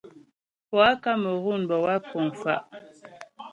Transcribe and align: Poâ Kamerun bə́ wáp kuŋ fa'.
Poâ 0.69 0.89
Kamerun 1.03 1.61
bə́ 1.69 1.79
wáp 1.85 2.03
kuŋ 2.11 2.27
fa'. 2.41 2.63